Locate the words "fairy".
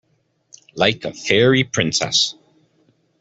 1.13-1.63